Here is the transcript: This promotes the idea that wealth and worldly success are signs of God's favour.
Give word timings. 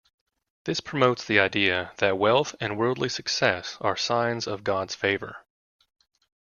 This 0.65 0.79
promotes 0.79 1.25
the 1.25 1.39
idea 1.39 1.91
that 1.97 2.17
wealth 2.17 2.55
and 2.59 2.75
worldly 2.75 3.07
success 3.07 3.77
are 3.81 3.95
signs 3.95 4.47
of 4.47 4.63
God's 4.63 4.95
favour. 4.95 5.45